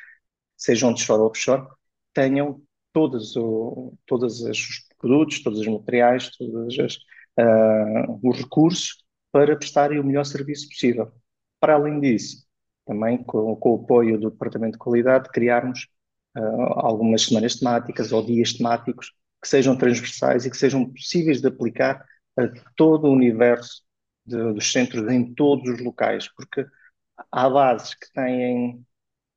sejam 0.55 0.91
onshore 0.91 1.21
ou 1.21 1.27
offshore, 1.27 1.67
tenham 2.13 2.61
todos, 2.95 3.35
o, 3.35 3.93
todos 4.05 4.41
os 4.41 4.87
produtos, 4.97 5.43
todos 5.43 5.59
os 5.59 5.67
materiais, 5.67 6.29
todos 6.37 6.79
as, 6.79 6.95
uh, 7.37 8.19
os 8.23 8.37
recursos 8.37 9.03
para 9.33 9.53
prestarem 9.57 9.99
o 9.99 10.03
melhor 10.03 10.23
serviço 10.23 10.69
possível. 10.69 11.11
Para 11.59 11.73
além 11.73 11.99
disso, 11.99 12.47
também 12.85 13.21
com, 13.21 13.53
com 13.57 13.71
o 13.71 13.83
apoio 13.83 14.17
do 14.17 14.31
Departamento 14.31 14.73
de 14.73 14.77
Qualidade, 14.77 15.29
criarmos 15.29 15.89
uh, 16.37 16.79
algumas 16.79 17.23
semanas 17.23 17.57
temáticas 17.57 18.13
ou 18.13 18.25
dias 18.25 18.53
temáticos 18.53 19.11
que 19.41 19.49
sejam 19.49 19.77
transversais 19.77 20.45
e 20.45 20.49
que 20.49 20.55
sejam 20.55 20.89
possíveis 20.89 21.41
de 21.41 21.49
aplicar 21.49 22.01
a 22.37 22.47
todo 22.77 23.09
o 23.09 23.13
universo 23.13 23.83
de, 24.25 24.53
dos 24.53 24.71
centros 24.71 25.11
em 25.11 25.33
todos 25.33 25.69
os 25.69 25.81
locais, 25.83 26.29
porque 26.33 26.65
há 27.29 27.49
bases 27.49 27.93
que 27.93 28.09
têm 28.13 28.85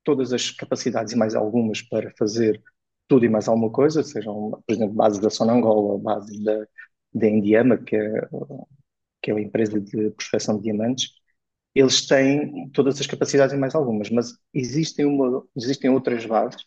todas 0.04 0.32
as 0.32 0.48
capacidades 0.52 1.12
e 1.12 1.16
mais 1.16 1.34
algumas 1.34 1.82
para 1.82 2.12
fazer 2.16 2.62
tudo 3.08 3.24
e 3.26 3.28
mais 3.28 3.48
alguma 3.48 3.70
coisa, 3.70 4.02
sejam, 4.02 4.50
por 4.66 4.72
exemplo, 4.74 4.94
bases 4.94 5.18
da 5.20 5.30
Sonangola 5.30 5.98
bases 5.98 6.42
da, 6.42 6.66
da 7.14 7.28
Indiama, 7.28 7.78
que 7.78 7.96
é, 7.96 8.28
que 9.22 9.30
é 9.30 9.34
a 9.34 9.40
empresa 9.40 9.80
de 9.80 10.10
prospecção 10.10 10.56
de 10.56 10.64
diamantes, 10.64 11.10
eles 11.74 12.06
têm 12.06 12.70
todas 12.70 13.00
as 13.00 13.06
capacidades 13.06 13.54
e 13.54 13.58
mais 13.58 13.74
algumas, 13.74 14.10
mas 14.10 14.34
existem, 14.54 15.06
uma, 15.06 15.44
existem 15.56 15.90
outras 15.90 16.24
bases 16.26 16.64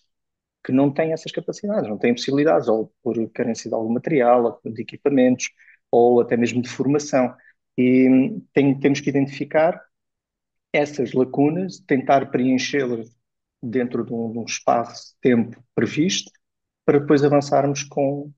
que 0.65 0.71
não 0.71 0.93
têm 0.93 1.13
essas 1.13 1.31
capacidades, 1.31 1.89
não 1.89 1.97
têm 1.97 2.13
possibilidades, 2.15 2.67
ou 2.67 2.93
por 3.03 3.15
carência 3.31 3.69
de 3.69 3.75
algum 3.75 3.93
material, 3.93 4.61
ou 4.63 4.73
de 4.73 4.81
equipamentos, 4.81 5.49
ou 5.91 6.21
até 6.21 6.37
mesmo 6.37 6.61
de 6.61 6.69
formação. 6.69 7.35
E 7.77 8.09
tem, 8.53 8.79
temos 8.79 8.99
que 9.01 9.09
identificar 9.09 9.81
essas 10.73 11.13
lacunas, 11.13 11.79
tentar 11.81 12.31
preenchê-las 12.31 13.09
dentro 13.61 14.05
de 14.05 14.13
um, 14.13 14.31
de 14.31 14.39
um 14.39 14.45
espaço-tempo 14.45 15.63
previsto, 15.75 16.31
para 16.85 16.99
depois 16.99 17.23
avançarmos 17.23 17.83
com 17.83 18.31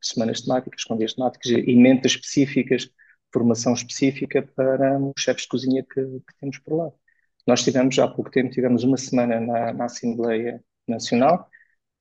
semanas 0.00 0.42
temáticas, 0.42 0.84
com 0.84 0.96
dias 0.96 1.14
temáticos, 1.14 1.50
emendas 1.50 2.12
específicas, 2.12 2.88
formação 3.32 3.72
específica 3.72 4.42
para 4.54 4.98
os 4.98 5.14
chefes 5.18 5.42
de 5.42 5.48
cozinha 5.48 5.82
que, 5.82 6.00
que, 6.00 6.38
temos 6.38 6.58
por 6.58 6.76
lá. 6.76 6.90
Nós 7.46 7.64
tivemos, 7.64 7.98
há 7.98 8.06
pouco 8.06 8.30
tempo, 8.30 8.50
tivemos 8.50 8.84
uma 8.84 8.96
semana 8.96 9.40
na, 9.40 9.72
na 9.72 9.84
Assembleia 9.86 10.62
Nacional, 10.86 11.48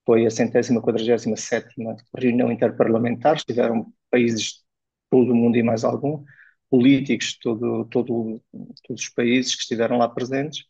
foi 0.06 0.26
a 0.26 0.30
centésima 0.30 0.82
quadragésima 0.82 1.38
sétima 1.38 1.96
reunião 2.18 2.52
interparlamentar, 2.52 3.36
estiveram 3.36 3.92
países 4.10 4.64
todo 5.10 5.32
o 5.32 5.36
mundo 5.36 5.58
e 5.58 5.64
mais 5.64 5.84
algum, 5.84 6.24
políticos 6.70 7.34
de 7.34 7.40
todo, 7.40 7.86
todo, 7.86 8.42
todos 8.84 9.04
os 9.04 9.10
países 9.10 9.56
que 9.56 9.62
estiveram 9.62 9.98
lá 9.98 10.08
presentes, 10.10 10.66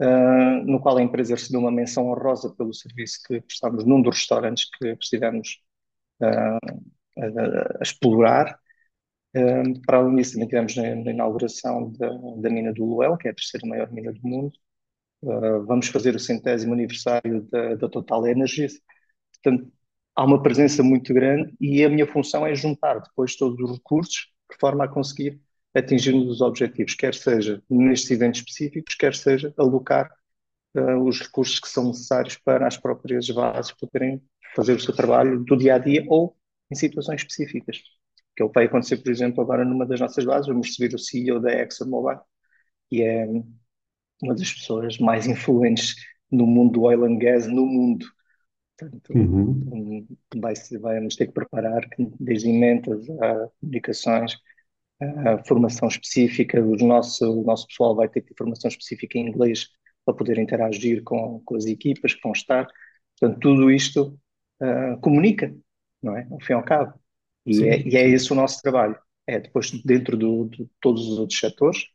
uh, 0.00 0.64
no 0.64 0.80
qual 0.80 0.98
a 0.98 1.02
empresa 1.02 1.34
recebeu 1.34 1.60
uma 1.60 1.70
menção 1.70 2.08
honrosa 2.08 2.54
pelo 2.54 2.72
serviço 2.72 3.20
que 3.26 3.40
prestámos 3.40 3.84
num 3.84 4.02
dos 4.02 4.16
restaurantes 4.16 4.68
que 4.70 4.88
estivemos 5.00 5.60
uh, 6.20 6.58
a, 7.18 7.78
a, 7.78 7.82
explorar. 7.82 8.58
Uh, 9.36 9.80
para 9.86 9.98
além 9.98 10.16
disso, 10.16 10.32
também 10.34 10.48
tivemos 10.48 10.76
na, 10.76 10.94
na 10.96 11.10
inauguração 11.10 11.92
da, 11.92 12.08
da, 12.08 12.50
mina 12.50 12.72
do 12.72 12.84
Luel, 12.84 13.16
que 13.16 13.28
é 13.28 13.30
a 13.30 13.34
terceira 13.34 13.66
maior 13.66 13.90
mina 13.92 14.12
do 14.12 14.20
mundo. 14.22 14.52
vamos 15.66 15.88
fazer 15.88 16.14
o 16.14 16.20
centésimo 16.20 16.74
aniversário 16.74 17.42
da, 17.50 17.74
da 17.76 17.88
Total 17.88 18.26
Energies. 18.26 18.80
Portanto, 19.42 19.72
há 20.14 20.24
uma 20.24 20.42
presença 20.42 20.82
muito 20.82 21.12
grande 21.14 21.54
e 21.60 21.84
a 21.84 21.88
minha 21.88 22.06
função 22.06 22.46
é 22.46 22.54
juntar 22.54 23.00
depois 23.00 23.36
todos 23.36 23.58
os 23.60 23.76
recursos 23.78 24.32
de 24.50 24.58
forma 24.58 24.84
a 24.84 24.88
conseguir 24.88 25.40
atingir 25.76 26.14
os 26.14 26.40
objetivos, 26.40 26.94
quer 26.94 27.14
seja 27.14 27.62
nestes 27.68 28.10
eventos 28.10 28.40
específicos, 28.40 28.94
quer 28.94 29.14
seja 29.14 29.52
alocar 29.58 30.10
uh, 30.76 31.02
os 31.02 31.20
recursos 31.20 31.60
que 31.60 31.68
são 31.68 31.88
necessários 31.88 32.36
para 32.36 32.66
as 32.66 32.76
próprias 32.76 33.28
bases 33.30 33.72
poderem 33.72 34.22
fazer 34.54 34.72
o 34.72 34.80
seu 34.80 34.94
trabalho 34.94 35.44
do 35.44 35.56
dia 35.56 35.74
a 35.74 35.78
dia 35.78 36.04
ou 36.08 36.36
em 36.70 36.74
situações 36.74 37.20
específicas. 37.20 37.82
Que 38.34 38.42
é 38.42 38.46
o 38.46 38.48
que 38.48 38.54
vai 38.54 38.64
acontecer, 38.64 38.98
por 38.98 39.10
exemplo, 39.10 39.42
agora 39.42 39.64
numa 39.64 39.86
das 39.86 40.00
nossas 40.00 40.24
bases, 40.24 40.48
vamos 40.48 40.68
receber 40.68 40.94
o 40.94 40.98
CEO 40.98 41.40
da 41.40 41.52
ExxonMobil, 41.52 42.20
que 42.88 43.02
é 43.02 43.26
uma 44.22 44.34
das 44.34 44.52
pessoas 44.52 44.98
mais 44.98 45.26
influentes 45.26 45.94
no 46.30 46.46
mundo 46.46 46.72
do 46.72 46.82
oil 46.82 47.04
and 47.04 47.18
gas 47.18 47.46
no 47.46 47.66
mundo. 47.66 48.06
Portanto, 48.78 49.12
uhum. 49.14 50.06
vai, 50.36 50.54
vamos 50.98 51.16
ter 51.16 51.26
que 51.26 51.32
preparar 51.32 51.88
desde 52.20 52.50
emendas 52.50 53.08
a 53.08 53.48
comunicações, 53.60 54.36
formação 55.46 55.88
específica, 55.88 56.60
o 56.60 56.76
nosso, 56.76 57.40
o 57.40 57.44
nosso 57.44 57.66
pessoal 57.66 57.94
vai 57.94 58.08
ter 58.08 58.22
que 58.22 58.28
ter 58.28 58.34
formação 58.36 58.68
específica 58.68 59.18
em 59.18 59.28
inglês 59.28 59.68
para 60.04 60.14
poder 60.14 60.38
interagir 60.38 61.02
com, 61.02 61.40
com 61.44 61.56
as 61.56 61.66
equipas 61.66 62.14
que 62.14 62.22
vão 62.22 62.32
estar. 62.32 62.66
Portanto, 63.18 63.40
tudo 63.40 63.70
isto 63.70 64.18
uh, 64.62 64.98
comunica, 65.00 65.54
não 66.02 66.16
é? 66.16 66.26
Ao 66.30 66.40
fim 66.40 66.52
e 66.52 66.56
ao 66.56 66.62
cabo. 66.62 66.98
E, 67.44 67.62
é, 67.64 67.80
e 67.86 67.96
é 67.96 68.08
esse 68.08 68.32
o 68.32 68.36
nosso 68.36 68.62
trabalho. 68.62 68.98
É 69.26 69.40
depois, 69.40 69.70
dentro 69.82 70.16
do, 70.16 70.48
de 70.48 70.68
todos 70.80 71.06
os 71.08 71.18
outros 71.18 71.38
setores, 71.38 71.86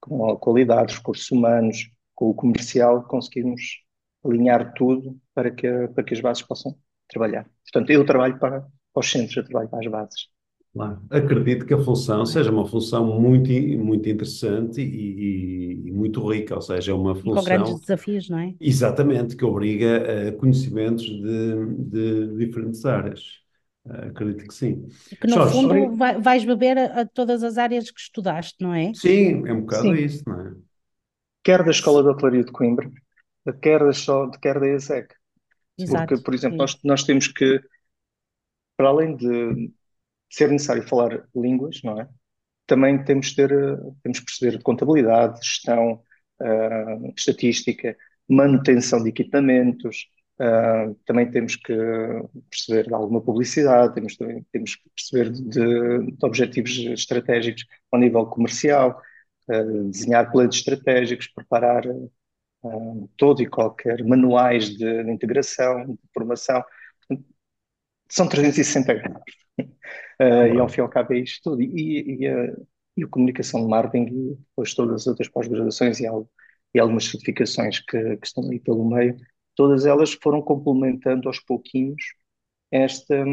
com 0.00 0.30
a 0.30 0.38
qualidade, 0.38 0.96
recursos 0.96 1.30
humanos, 1.30 1.90
com 2.14 2.30
o 2.30 2.34
comercial, 2.34 3.04
conseguirmos 3.04 3.82
alinhar 4.24 4.72
tudo 4.74 5.20
para 5.34 5.50
que, 5.50 5.68
para 5.88 6.04
que 6.04 6.14
as 6.14 6.20
bases 6.20 6.42
possam 6.42 6.76
trabalhar. 7.08 7.48
Portanto, 7.64 7.90
eu 7.90 8.04
trabalho 8.04 8.38
para, 8.38 8.60
para 8.60 9.00
os 9.00 9.10
centros, 9.10 9.36
eu 9.36 9.44
trabalho 9.44 9.68
para 9.68 9.78
as 9.80 9.86
bases. 9.86 10.37
Claro. 10.72 11.00
Acredito 11.10 11.66
que 11.66 11.74
a 11.74 11.78
função 11.78 12.24
seja 12.24 12.50
uma 12.50 12.66
função 12.66 13.04
muito, 13.20 13.50
muito 13.50 14.08
interessante 14.08 14.80
e, 14.80 15.88
e, 15.88 15.92
muito 15.92 16.26
rica, 16.30 16.54
ou 16.54 16.62
seja, 16.62 16.92
é 16.92 16.94
uma 16.94 17.14
função. 17.14 17.34
com 17.34 17.44
grandes 17.44 17.80
desafios, 17.80 18.28
não 18.28 18.38
é? 18.38 18.54
Exatamente, 18.60 19.36
que 19.36 19.44
obriga 19.44 20.28
a 20.28 20.32
conhecimentos 20.32 21.04
de, 21.04 21.74
de 21.76 22.36
diferentes 22.36 22.84
áreas. 22.84 23.38
Acredito 23.88 24.46
que 24.46 24.54
sim. 24.54 24.86
Que 25.20 25.26
no 25.26 25.34
Jorge, 25.34 25.52
fundo 25.52 25.74
sobre... 25.74 26.20
vais 26.20 26.44
beber 26.44 26.78
a, 26.78 27.00
a, 27.00 27.06
todas 27.06 27.42
as 27.42 27.56
áreas 27.56 27.90
que 27.90 28.00
estudaste, 28.00 28.56
não 28.60 28.74
é? 28.74 28.92
Sim, 28.94 29.46
é 29.46 29.52
um 29.52 29.62
bocado 29.62 29.82
sim. 29.82 29.94
isso, 29.94 30.22
não 30.26 30.40
é? 30.40 30.52
Quer 31.42 31.64
da 31.64 31.70
Escola 31.70 32.02
de 32.02 32.10
Hotelaria 32.10 32.44
de 32.44 32.52
Coimbra, 32.52 32.90
quer 33.62 33.80
da, 33.80 34.38
quer 34.40 34.60
da 34.60 34.68
ESEC. 34.68 35.14
Exato, 35.78 36.08
Porque, 36.08 36.22
por 36.22 36.34
exemplo, 36.34 36.58
nós, 36.58 36.78
nós 36.84 37.04
temos 37.04 37.28
que, 37.28 37.60
para 38.76 38.88
além 38.88 39.16
de 39.16 39.72
ser 40.30 40.50
necessário 40.50 40.86
falar 40.86 41.26
línguas, 41.34 41.80
não 41.82 42.00
é? 42.00 42.08
Também 42.66 43.02
temos 43.02 43.28
de 43.28 43.36
ter, 43.36 43.50
temos 44.02 44.20
que 44.20 44.26
perceber 44.26 44.62
contabilidade, 44.62 45.40
gestão, 45.42 46.02
uh, 46.40 47.12
estatística, 47.16 47.96
manutenção 48.28 49.02
de 49.02 49.08
equipamentos, 49.08 50.06
uh, 50.40 50.94
também 51.06 51.30
temos 51.30 51.56
que 51.56 51.74
perceber 52.50 52.92
alguma 52.92 53.22
publicidade, 53.22 53.94
temos, 53.94 54.16
temos 54.52 54.76
que 54.76 54.90
perceber 54.90 55.30
de, 55.32 56.12
de 56.12 56.26
objetivos 56.26 56.76
estratégicos 56.78 57.64
ao 57.90 58.00
nível 58.00 58.26
comercial, 58.26 59.00
uh, 59.48 59.90
desenhar 59.90 60.30
planos 60.30 60.56
estratégicos, 60.56 61.28
preparar 61.28 61.84
todo 63.16 63.40
e 63.40 63.46
qualquer 63.46 64.04
manuais 64.04 64.70
de, 64.76 65.04
de 65.04 65.10
integração, 65.12 65.86
de 65.86 65.98
formação. 66.12 66.62
São 68.08 68.28
360 68.28 68.94
graus. 68.94 69.22
Uh, 70.20 70.54
e 70.54 70.58
ao 70.58 70.68
fim 70.68 70.80
e 70.80 70.82
ao 70.82 70.88
cabo 70.88 71.14
é 71.14 71.18
isto 71.18 71.50
tudo. 71.50 71.62
E, 71.62 72.22
e, 72.22 72.26
a, 72.26 72.56
e 72.96 73.04
a 73.04 73.08
comunicação 73.08 73.62
de 73.62 73.68
marketing 73.68 74.06
e 74.06 74.34
depois 74.36 74.74
todas 74.74 75.02
as 75.02 75.06
outras 75.06 75.28
pós-graduações 75.28 76.00
e, 76.00 76.04
e, 76.74 76.80
algumas 76.80 77.04
certificações 77.04 77.80
que, 77.80 78.16
que, 78.16 78.26
estão 78.26 78.44
ali 78.44 78.58
pelo 78.60 78.88
meio, 78.88 79.16
todas 79.54 79.86
elas 79.86 80.12
foram 80.14 80.42
complementando 80.42 81.28
aos 81.28 81.38
pouquinhos 81.40 82.02
esta, 82.70 83.24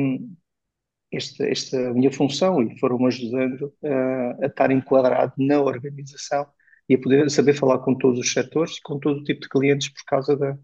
esta, 1.12 1.48
esta 1.48 1.94
minha 1.94 2.12
função 2.12 2.62
e 2.62 2.78
foram 2.80 3.06
ajudando 3.06 3.74
uh, 3.84 4.44
a 4.44 4.48
estar 4.48 4.72
enquadrado 4.72 5.34
na 5.38 5.62
organização 5.62 6.48
e 6.88 6.96
a 6.96 7.00
poder 7.02 7.30
saber 7.32 7.54
falar 7.54 7.80
com 7.80 7.96
todos 7.98 8.20
os 8.20 8.32
setores 8.32 8.78
e 8.78 8.82
com 8.82 9.00
todo 9.00 9.20
o 9.20 9.24
tipo 9.24 9.42
de 9.42 9.50
clientes 9.50 9.90
por 9.90 10.04
causa 10.06 10.38
da, 10.38 10.58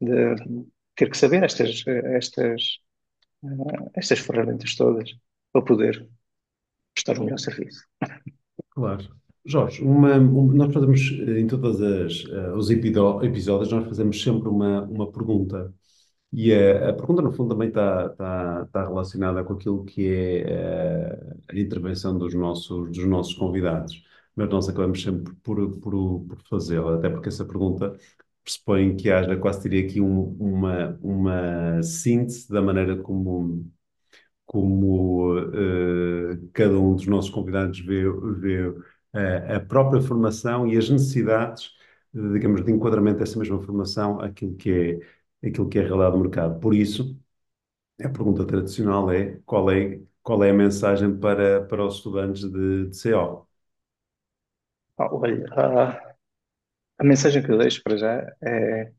de 0.00 0.66
ter 0.96 1.10
que 1.10 1.16
saber 1.16 1.42
estas, 1.42 1.82
estas, 1.86 2.62
uh, 3.42 3.90
estas 3.96 4.18
ferramentas 4.20 4.74
todas 4.76 5.10
para 5.54 5.64
poder 5.64 6.08
prestar 6.92 7.20
um 7.20 7.24
melhor 7.24 7.38
serviço. 7.38 7.86
Claro. 8.70 9.08
Jorge, 9.46 9.82
uma, 9.82 10.16
um, 10.16 10.52
nós 10.52 10.72
fazemos 10.72 11.00
eh, 11.28 11.40
em 11.40 11.46
todos 11.46 11.78
uh, 12.24 12.56
os 12.56 12.70
episódios, 12.70 13.70
nós 13.70 13.86
fazemos 13.86 14.20
sempre 14.20 14.48
uma, 14.48 14.82
uma 14.82 15.12
pergunta. 15.12 15.72
E 16.32 16.52
a, 16.52 16.90
a 16.90 16.92
pergunta, 16.94 17.22
no 17.22 17.32
fundo, 17.32 17.50
também 17.50 17.68
está, 17.68 18.06
está, 18.06 18.62
está 18.66 18.88
relacionada 18.88 19.44
com 19.44 19.52
aquilo 19.54 19.84
que 19.84 20.08
é 20.08 21.36
uh, 21.36 21.40
a 21.50 21.58
intervenção 21.58 22.16
dos 22.18 22.34
nossos, 22.34 22.90
dos 22.90 23.06
nossos 23.06 23.34
convidados. 23.34 24.02
Mas 24.34 24.48
nós 24.50 24.68
acabamos 24.68 25.02
sempre 25.02 25.34
por, 25.42 25.78
por, 25.78 26.20
por 26.26 26.38
fazê-la, 26.48 26.96
até 26.96 27.08
porque 27.10 27.28
essa 27.28 27.44
pergunta 27.44 27.96
pressupõe 28.42 28.96
que 28.96 29.10
haja, 29.10 29.36
quase 29.36 29.62
diria 29.62 29.86
aqui, 29.86 30.00
um, 30.00 30.36
uma, 30.40 30.98
uma 31.02 31.82
síntese 31.82 32.48
da 32.50 32.60
maneira 32.62 32.96
como 32.96 33.64
como 34.46 35.38
uh, 35.38 36.48
cada 36.52 36.78
um 36.78 36.94
dos 36.94 37.06
nossos 37.06 37.30
convidados 37.30 37.80
vê, 37.80 38.04
vê 38.38 38.68
uh, 38.68 38.78
a 39.56 39.60
própria 39.60 40.00
formação 40.02 40.66
e 40.68 40.76
as 40.76 40.88
necessidades, 40.90 41.72
digamos, 42.12 42.64
de 42.64 42.72
enquadramento 42.72 43.18
dessa 43.20 43.38
mesma 43.38 43.60
formação 43.62 44.20
àquilo 44.20 44.54
que 44.56 45.00
é, 45.42 45.48
àquilo 45.48 45.68
que 45.68 45.78
é 45.78 45.82
a 45.82 45.84
realidade 45.86 46.12
do 46.16 46.22
mercado. 46.22 46.60
Por 46.60 46.74
isso, 46.74 47.18
a 48.02 48.08
pergunta 48.08 48.46
tradicional 48.46 49.10
é 49.12 49.40
qual 49.46 49.70
é, 49.70 50.00
qual 50.22 50.42
é 50.44 50.50
a 50.50 50.54
mensagem 50.54 51.16
para, 51.18 51.64
para 51.66 51.84
os 51.86 51.96
estudantes 51.96 52.42
de, 52.50 52.88
de 52.88 52.96
CO? 52.96 53.48
Ah, 54.96 55.08
olha, 55.12 55.44
a, 55.54 56.14
a 56.98 57.04
mensagem 57.04 57.42
que 57.44 57.50
eu 57.52 57.58
deixo 57.58 57.82
para 57.82 57.96
já 57.96 58.36
é 58.42 58.92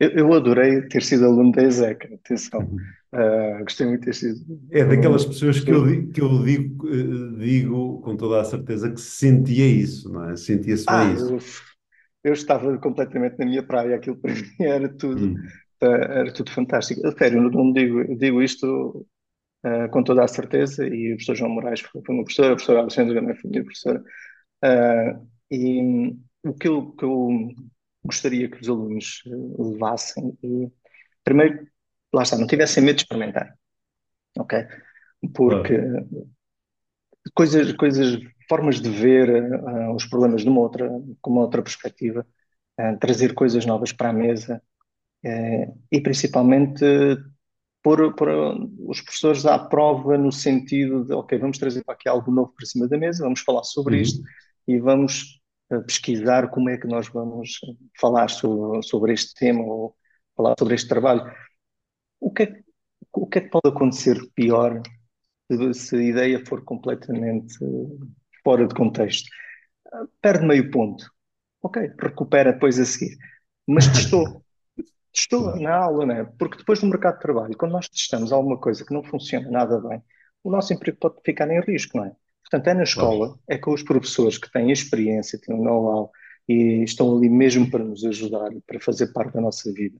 eu, 0.00 0.10
eu 0.10 0.32
adorei 0.32 0.82
ter 0.82 1.02
sido 1.02 1.24
aluno 1.24 1.52
da 1.52 1.64
ESEC, 1.64 2.14
atenção. 2.14 2.60
Uh, 3.12 3.64
gostei 3.64 3.86
muito 3.86 4.00
de 4.00 4.06
ter 4.06 4.14
sido. 4.14 4.40
É 4.70 4.84
daquelas 4.84 5.24
pessoas 5.24 5.60
que 5.60 5.70
eu, 5.70 6.10
que 6.10 6.20
eu 6.20 6.44
digo, 6.44 6.88
eh, 6.88 7.38
digo 7.38 8.00
com 8.02 8.16
toda 8.16 8.40
a 8.40 8.44
certeza 8.44 8.90
que 8.90 9.00
sentia 9.00 9.66
isso, 9.66 10.12
não 10.12 10.30
é? 10.30 10.36
Sentia-se 10.36 10.84
ah, 10.86 11.04
bem 11.04 11.14
isso. 11.14 11.32
Eu, 12.22 12.30
eu, 12.30 12.32
estava 12.32 12.78
completamente 12.78 13.38
na 13.38 13.46
minha 13.46 13.62
praia, 13.62 13.96
aquilo 13.96 14.16
para 14.16 14.34
mim 14.34 14.44
era 14.60 14.88
tudo, 14.88 15.26
hum. 15.26 15.34
uh, 15.82 15.86
era 15.86 16.32
tudo 16.32 16.50
fantástico. 16.52 17.00
Sério, 17.18 17.42
eu 17.42 17.50
não 17.50 17.72
digo, 17.72 18.16
digo 18.16 18.42
isto 18.42 19.06
uh, 19.64 19.90
com 19.90 20.04
toda 20.04 20.22
a 20.22 20.28
certeza, 20.28 20.86
e 20.86 21.12
o 21.12 21.16
professor 21.16 21.34
João 21.34 21.50
Moraes 21.50 21.80
foi, 21.80 22.02
foi 22.04 22.14
meu 22.14 22.24
professor, 22.24 22.44
a 22.52 22.54
professora 22.54 22.80
Alexandre 22.80 23.14
também 23.14 23.34
foi 23.34 23.50
minha 23.50 23.64
professora. 23.64 24.04
e 25.50 26.14
o 26.44 26.54
que 26.54 26.68
eu, 26.68 26.92
que 26.92 27.04
eu 27.04 27.28
gostaria 28.04 28.48
que 28.48 28.60
os 28.60 28.68
alunos 28.68 29.22
eh, 29.26 29.62
levassem 29.62 30.36
e, 30.42 30.70
primeiro, 31.24 31.66
lá 32.12 32.22
está, 32.22 32.36
não 32.36 32.46
tivessem 32.46 32.82
medo 32.82 32.96
de 32.96 33.02
experimentar, 33.02 33.54
ok? 34.38 34.66
Porque 35.34 35.74
coisas, 37.34 37.72
coisas, 37.72 38.18
formas 38.48 38.80
de 38.80 38.88
ver 38.88 39.28
uh, 39.30 39.94
os 39.94 40.06
problemas 40.06 40.42
de 40.42 40.48
uma 40.48 40.60
outra, 40.60 40.88
com 41.20 41.30
uma 41.30 41.42
outra 41.42 41.62
perspectiva, 41.62 42.26
uh, 42.80 42.98
trazer 42.98 43.34
coisas 43.34 43.66
novas 43.66 43.92
para 43.92 44.10
a 44.10 44.12
mesa 44.12 44.62
uh, 45.24 45.78
e 45.90 46.00
principalmente 46.00 46.84
pôr, 47.82 48.14
pôr 48.14 48.28
os 48.86 49.00
professores 49.00 49.44
à 49.46 49.58
prova 49.58 50.16
no 50.16 50.32
sentido 50.32 51.04
de, 51.04 51.12
ok, 51.12 51.38
vamos 51.38 51.58
trazer 51.58 51.84
para 51.84 51.94
aqui 51.94 52.08
algo 52.08 52.30
novo 52.30 52.52
para 52.56 52.66
cima 52.66 52.88
da 52.88 52.96
mesa, 52.96 53.24
vamos 53.24 53.40
falar 53.40 53.64
sobre 53.64 53.96
uhum. 53.96 54.02
isto 54.02 54.22
e 54.66 54.78
vamos 54.78 55.37
pesquisar 55.86 56.48
como 56.50 56.70
é 56.70 56.78
que 56.78 56.86
nós 56.86 57.08
vamos 57.08 57.60
falar 58.00 58.28
sobre, 58.28 58.82
sobre 58.82 59.12
este 59.12 59.34
tema 59.34 59.62
ou 59.62 59.96
falar 60.36 60.54
sobre 60.58 60.74
este 60.74 60.88
trabalho. 60.88 61.30
O 62.20 62.32
que 62.32 62.44
é, 62.44 62.62
o 63.12 63.26
que, 63.26 63.38
é 63.38 63.40
que 63.42 63.50
pode 63.50 63.68
acontecer 63.68 64.18
pior 64.34 64.80
se, 65.50 65.74
se 65.74 65.96
a 65.96 66.02
ideia 66.02 66.46
for 66.46 66.64
completamente 66.64 67.54
fora 68.42 68.66
de 68.66 68.74
contexto? 68.74 69.28
Perde 70.20 70.46
meio 70.46 70.70
ponto. 70.70 71.04
Ok, 71.62 71.90
recupera 72.00 72.52
depois 72.52 72.78
a 72.78 72.84
seguir. 72.84 73.16
mas 73.66 73.88
testou. 73.88 74.44
testou 75.12 75.56
na 75.56 75.74
aula, 75.74 76.06
né? 76.06 76.24
Porque 76.38 76.58
depois 76.58 76.82
no 76.82 76.88
mercado 76.88 77.16
de 77.16 77.22
trabalho, 77.22 77.56
quando 77.56 77.72
nós 77.72 77.88
testamos 77.88 78.32
alguma 78.32 78.58
coisa 78.58 78.84
que 78.84 78.94
não 78.94 79.02
funciona 79.02 79.50
nada 79.50 79.80
bem, 79.80 80.02
o 80.44 80.50
nosso 80.50 80.72
emprego 80.72 80.98
pode 80.98 81.16
ficar 81.24 81.50
em 81.50 81.60
risco, 81.60 81.98
não 81.98 82.04
é? 82.04 82.12
Portanto, 82.50 82.68
é 82.68 82.74
na 82.74 82.82
escola, 82.82 83.38
é 83.46 83.58
com 83.58 83.72
os 83.72 83.82
professores 83.82 84.38
que 84.38 84.50
têm 84.50 84.72
experiência, 84.72 85.38
têm 85.38 85.54
o 85.54 85.62
know-how 85.62 86.10
e 86.48 86.82
estão 86.82 87.14
ali 87.14 87.28
mesmo 87.28 87.70
para 87.70 87.84
nos 87.84 88.04
ajudar, 88.04 88.50
para 88.66 88.80
fazer 88.80 89.12
parte 89.12 89.34
da 89.34 89.40
nossa 89.40 89.70
vida. 89.72 89.98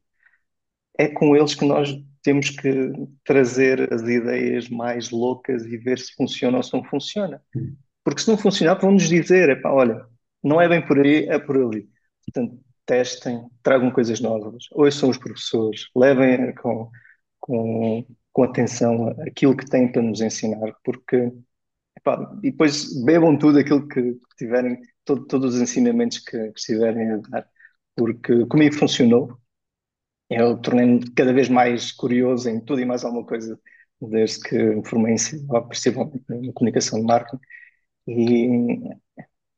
É 0.98 1.08
com 1.08 1.36
eles 1.36 1.54
que 1.54 1.66
nós 1.66 1.94
temos 2.22 2.48
que 2.50 2.92
trazer 3.22 3.92
as 3.92 4.00
ideias 4.02 4.68
mais 4.68 5.10
loucas 5.10 5.64
e 5.66 5.76
ver 5.76 5.98
se 5.98 6.14
funciona 6.14 6.56
ou 6.56 6.62
se 6.62 6.72
não 6.72 6.82
funciona. 6.84 7.42
Porque 8.02 8.22
se 8.22 8.28
não 8.28 8.38
funcionar, 8.38 8.80
vão-nos 8.80 9.08
dizer, 9.08 9.50
epá, 9.50 9.70
olha, 9.70 10.06
não 10.42 10.60
é 10.60 10.68
bem 10.68 10.84
por 10.84 10.98
aí, 10.98 11.26
é 11.28 11.38
por 11.38 11.56
ali. 11.56 11.86
Portanto, 12.24 12.58
testem, 12.86 13.46
tragam 13.62 13.90
coisas 13.90 14.20
novas, 14.20 14.64
ouçam 14.72 15.10
os 15.10 15.18
professores, 15.18 15.86
levem 15.94 16.54
com, 16.54 16.90
com, 17.38 18.06
com 18.32 18.42
atenção 18.42 19.08
aquilo 19.26 19.54
que 19.54 19.68
têm 19.68 19.92
para 19.92 20.00
nos 20.00 20.22
ensinar, 20.22 20.72
porque 20.82 21.30
epá, 21.98 22.32
e 22.42 22.50
depois 22.50 23.02
bebam 23.04 23.36
tudo 23.36 23.58
aquilo 23.58 23.86
que 23.88 24.18
tiverem, 24.36 24.80
todo, 25.04 25.26
todos 25.26 25.54
os 25.54 25.60
ensinamentos 25.60 26.18
que, 26.18 26.52
que 26.52 26.58
estiverem 26.58 27.12
a 27.12 27.16
dar, 27.18 27.46
porque 27.96 28.46
comigo 28.46 28.74
funcionou. 28.74 29.38
Eu 30.30 30.58
tornei-me 30.58 31.10
cada 31.12 31.32
vez 31.32 31.48
mais 31.48 31.92
curioso 31.92 32.48
em 32.48 32.60
tudo 32.60 32.80
e 32.80 32.84
mais 32.84 33.04
alguma 33.04 33.24
coisa 33.24 33.58
desde 34.00 34.40
que 34.40 34.56
me 34.56 34.86
formei 34.86 35.14
em 35.14 35.68
principalmente 35.68 36.24
na 36.28 36.52
comunicação 36.52 37.00
de 37.00 37.06
marketing. 37.06 37.40
E 38.06 38.48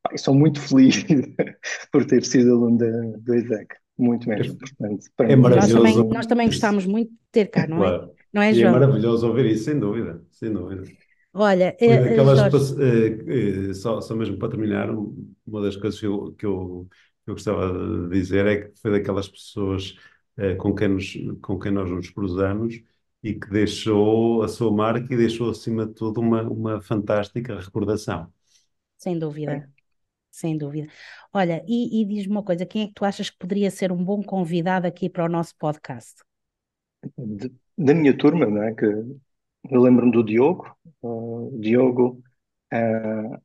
Pai, 0.03 0.17
sou 0.17 0.35
muito 0.35 0.61
feliz 0.61 1.05
por 1.93 2.05
ter 2.07 2.25
sido 2.25 2.53
aluno 2.53 2.79
da, 2.79 3.19
do 3.19 3.35
ESEC, 3.35 3.75
muito 3.99 4.29
mesmo. 4.29 4.57
Portanto, 4.59 5.07
é 5.19 5.37
maravilhoso. 5.37 5.83
Nós 5.83 5.93
também, 5.95 6.09
nós 6.09 6.27
também 6.27 6.47
gostávamos 6.47 6.87
muito 6.87 7.11
de 7.11 7.19
ter 7.31 7.47
cá, 7.51 7.67
não 7.67 7.85
é? 7.85 7.89
Claro. 7.89 8.13
Não 8.33 8.43
é, 8.43 8.49
e 8.49 8.51
é 8.51 8.55
João? 8.55 8.77
É 8.77 8.81
maravilhoso 8.81 9.29
ouvir 9.29 9.47
isso, 9.47 9.65
sem 9.65 9.79
dúvida, 9.79 10.23
sem 10.31 10.53
dúvida. 10.53 10.85
Olha, 11.33 11.77
é, 11.81 12.03
daquelas, 12.03 12.71
uh, 12.73 13.71
uh, 13.71 13.75
só, 13.75 14.01
só 14.01 14.15
mesmo 14.17 14.37
para 14.37 14.51
terminar, 14.51 14.91
uma 14.91 15.63
das 15.63 15.77
coisas 15.77 15.99
que 16.01 16.07
eu, 16.07 16.33
que 16.33 16.45
eu, 16.45 16.89
que 17.25 17.31
eu 17.31 17.35
gostava 17.35 17.73
de 17.73 18.09
dizer 18.11 18.47
é 18.47 18.57
que 18.63 18.81
foi 18.81 18.91
daquelas 18.91 19.29
pessoas 19.29 19.97
uh, 20.39 20.57
com, 20.57 20.75
quem 20.75 20.89
nos, 20.89 21.13
com 21.41 21.59
quem 21.59 21.71
nós 21.71 21.89
nos 21.91 22.11
cruzamos 22.11 22.83
e 23.23 23.35
que 23.35 23.49
deixou 23.49 24.43
a 24.43 24.49
sua 24.49 24.73
marca 24.73 25.13
e 25.13 25.17
deixou, 25.17 25.51
acima 25.51 25.87
de 25.87 25.95
tudo, 25.95 26.21
uma, 26.21 26.43
uma 26.43 26.81
fantástica 26.81 27.61
recordação. 27.61 28.33
Sem 28.97 29.19
dúvida. 29.19 29.53
É 29.53 29.81
sem 30.31 30.57
dúvida. 30.57 30.89
Olha, 31.33 31.63
e, 31.67 32.01
e 32.01 32.05
diz-me 32.05 32.33
uma 32.33 32.43
coisa: 32.43 32.65
quem 32.65 32.85
é 32.85 32.87
que 32.87 32.95
tu 32.95 33.05
achas 33.05 33.29
que 33.29 33.39
poderia 33.39 33.71
ser 33.71 33.93
um 33.93 34.03
bom 34.03 34.23
convidado 34.23 34.87
aqui 34.87 35.11
para 35.11 35.25
o 35.25 35.29
nosso 35.29 35.55
podcast? 35.57 36.23
De, 37.19 37.53
da 37.77 37.95
minha 37.95 38.17
turma, 38.17 38.47
não 38.47 38.63
é? 38.63 38.75
Que 38.75 38.87
eu 39.69 39.81
lembro-me 39.81 40.13
do 40.13 40.25
Diogo. 40.25 40.75
O 41.03 41.59
Diogo, 41.61 42.23
uh, 42.73 43.41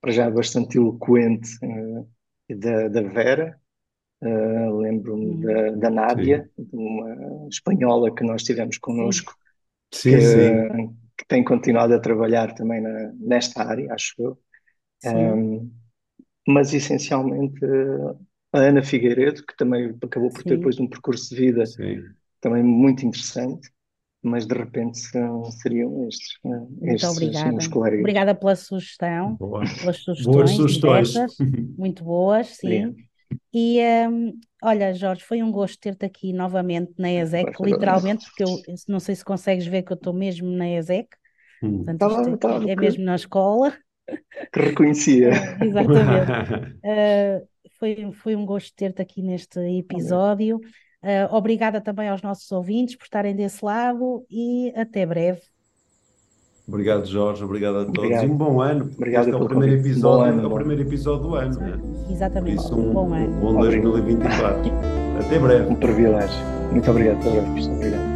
para 0.00 0.12
já 0.12 0.30
bastante 0.30 0.76
eloquente, 0.78 1.48
uh, 1.64 2.08
da, 2.54 2.88
da 2.88 3.02
Vera. 3.02 3.58
Uh, 4.22 4.78
lembro-me 4.78 5.44
da, 5.44 5.70
da 5.72 5.90
Nádia, 5.90 6.50
uma 6.72 7.48
espanhola 7.48 8.14
que 8.14 8.24
nós 8.24 8.42
tivemos 8.42 8.78
connosco, 8.78 9.34
sim. 9.92 10.10
Que, 10.10 10.20
sim. 10.22 10.96
que 11.18 11.26
tem 11.28 11.44
continuado 11.44 11.94
a 11.94 12.00
trabalhar 12.00 12.54
também 12.54 12.80
na, 12.80 13.12
nesta 13.14 13.62
área, 13.62 13.92
acho 13.92 14.14
eu. 14.18 14.38
Um, 15.04 15.70
mas 16.48 16.72
essencialmente 16.72 17.60
a 18.52 18.58
Ana 18.58 18.82
Figueiredo, 18.82 19.44
que 19.44 19.56
também 19.56 19.94
acabou 20.02 20.30
por 20.30 20.42
Sim. 20.42 20.48
ter 20.48 20.56
depois 20.56 20.78
um 20.80 20.88
percurso 20.88 21.34
de 21.34 21.40
vida 21.40 21.66
Sim. 21.66 22.02
também 22.40 22.62
muito 22.62 23.04
interessante, 23.04 23.70
mas 24.26 24.46
de 24.46 24.54
repente 24.54 24.98
seriam 25.62 26.06
estes, 26.08 26.38
eh, 26.44 26.48
muito 26.48 26.86
estes 26.86 27.10
obrigada. 27.10 27.56
os 27.56 27.66
colegas. 27.68 28.00
Obrigada 28.00 28.34
pela 28.34 28.56
sugestão, 28.56 29.34
Boa. 29.36 29.64
pelas 29.80 29.96
sugestões, 29.98 30.36
boas 30.36 30.50
sugestões. 30.50 31.08
Diversas, 31.08 31.36
muito 31.78 32.04
boas, 32.04 32.46
sim. 32.48 32.94
E 33.52 33.80
um, 34.08 34.38
olha, 34.62 34.94
Jorge, 34.94 35.24
foi 35.24 35.42
um 35.42 35.50
gosto 35.50 35.80
ter-te 35.80 36.04
aqui 36.04 36.32
novamente 36.32 36.92
na 36.98 37.12
ESEC, 37.12 37.52
literalmente, 37.60 38.24
porque 38.26 38.44
eu 38.44 38.74
não 38.88 39.00
sei 39.00 39.14
se 39.14 39.24
consegues 39.24 39.66
ver 39.66 39.82
que 39.82 39.92
eu 39.92 39.96
estou 39.96 40.12
mesmo 40.12 40.48
na 40.48 40.68
ESEC, 40.68 41.08
hum. 41.62 41.84
portanto, 41.84 42.38
tá, 42.38 42.58
tá, 42.58 42.70
é 42.70 42.76
mesmo 42.76 43.04
na 43.04 43.16
escola 43.16 43.72
que 44.52 44.60
reconhecia. 44.60 45.30
exatamente. 45.62 46.30
Uh, 46.84 47.46
foi, 47.78 48.12
foi 48.12 48.36
um 48.36 48.46
gosto 48.46 48.74
ter-te 48.74 49.02
aqui 49.02 49.22
neste 49.22 49.58
episódio. 49.60 50.60
Uh, 51.06 51.32
obrigada 51.32 51.80
também 51.80 52.08
aos 52.08 52.20
nossos 52.20 52.50
ouvintes 52.50 52.96
por 52.96 53.04
estarem 53.04 53.36
desse 53.36 53.64
lado 53.64 54.26
e 54.28 54.72
até 54.74 55.06
breve. 55.06 55.40
Obrigado, 56.66 57.06
Jorge. 57.06 57.44
Obrigado 57.44 57.76
a 57.76 57.84
todos. 57.84 57.98
Obrigado. 57.98 58.26
E 58.26 58.28
um 58.28 58.36
bom 58.36 58.60
ano. 58.60 58.90
Obrigado 58.92 59.28
este 59.28 59.40
é 59.40 59.40
o 59.40 59.46
primeiro 59.46 59.74
episódio, 59.76 60.24
ano, 60.24 60.42
é 60.42 60.46
o 60.46 60.54
primeiro 60.54 60.82
episódio 60.82 61.28
do 61.28 61.34
ano. 61.36 61.60
Né? 61.60 61.78
Exatamente. 62.10 62.56
Isso, 62.56 62.74
um, 62.74 62.90
um 62.90 62.92
bom 62.92 63.14
ano. 63.14 63.36
Um 63.36 63.40
bom 63.52 63.60
2024. 63.60 64.72
Até 65.24 65.38
breve. 65.38 65.70
Um 65.70 65.76
privilégio. 65.76 66.44
Muito 66.72 66.90
obrigado. 66.90 67.18
Até 67.20 67.30
breve. 67.30 67.68
Obrigado. 67.70 68.15